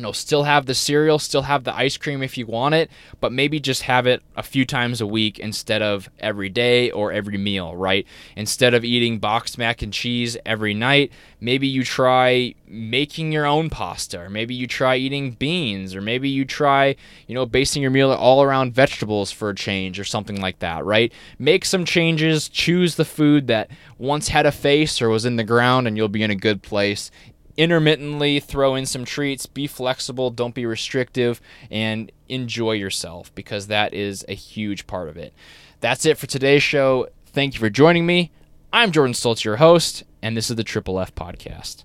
you 0.00 0.06
know, 0.06 0.12
still 0.12 0.44
have 0.44 0.64
the 0.64 0.74
cereal, 0.74 1.18
still 1.18 1.42
have 1.42 1.64
the 1.64 1.76
ice 1.76 1.98
cream 1.98 2.22
if 2.22 2.38
you 2.38 2.46
want 2.46 2.74
it, 2.74 2.90
but 3.20 3.32
maybe 3.32 3.60
just 3.60 3.82
have 3.82 4.06
it 4.06 4.22
a 4.34 4.42
few 4.42 4.64
times 4.64 5.02
a 5.02 5.06
week 5.06 5.38
instead 5.38 5.82
of 5.82 6.08
every 6.20 6.48
day 6.48 6.90
or 6.90 7.12
every 7.12 7.36
meal, 7.36 7.76
right? 7.76 8.06
Instead 8.34 8.72
of 8.72 8.82
eating 8.82 9.18
boxed 9.18 9.58
mac 9.58 9.82
and 9.82 9.92
cheese 9.92 10.38
every 10.46 10.72
night, 10.72 11.12
maybe 11.38 11.66
you 11.66 11.84
try 11.84 12.54
making 12.66 13.30
your 13.30 13.44
own 13.44 13.68
pasta, 13.68 14.18
or 14.18 14.30
maybe 14.30 14.54
you 14.54 14.66
try 14.66 14.96
eating 14.96 15.32
beans, 15.32 15.94
or 15.94 16.00
maybe 16.00 16.30
you 16.30 16.46
try, 16.46 16.96
you 17.26 17.34
know, 17.34 17.44
basing 17.44 17.82
your 17.82 17.90
meal 17.90 18.10
all 18.10 18.42
around 18.42 18.72
vegetables 18.72 19.30
for 19.30 19.50
a 19.50 19.54
change 19.54 20.00
or 20.00 20.04
something 20.04 20.40
like 20.40 20.60
that, 20.60 20.82
right? 20.82 21.12
Make 21.38 21.66
some 21.66 21.84
changes, 21.84 22.48
choose 22.48 22.94
the 22.94 23.04
food 23.04 23.48
that 23.48 23.68
once 23.98 24.28
had 24.28 24.46
a 24.46 24.52
face 24.52 25.02
or 25.02 25.10
was 25.10 25.26
in 25.26 25.36
the 25.36 25.44
ground, 25.44 25.86
and 25.86 25.94
you'll 25.94 26.08
be 26.08 26.22
in 26.22 26.30
a 26.30 26.34
good 26.34 26.62
place 26.62 27.10
intermittently 27.56 28.40
throw 28.40 28.74
in 28.74 28.86
some 28.86 29.04
treats, 29.04 29.46
be 29.46 29.66
flexible, 29.66 30.30
don't 30.30 30.54
be 30.54 30.66
restrictive, 30.66 31.40
and 31.70 32.10
enjoy 32.28 32.72
yourself 32.72 33.34
because 33.34 33.66
that 33.66 33.94
is 33.94 34.24
a 34.28 34.34
huge 34.34 34.86
part 34.86 35.08
of 35.08 35.16
it. 35.16 35.32
That's 35.80 36.04
it 36.04 36.18
for 36.18 36.26
today's 36.26 36.62
show. 36.62 37.08
Thank 37.26 37.54
you 37.54 37.60
for 37.60 37.70
joining 37.70 38.06
me. 38.06 38.32
I'm 38.72 38.92
Jordan 38.92 39.14
Stoltz, 39.14 39.44
your 39.44 39.56
host, 39.56 40.04
and 40.22 40.36
this 40.36 40.50
is 40.50 40.56
the 40.56 40.64
Triple 40.64 41.00
F 41.00 41.14
Podcast. 41.14 41.84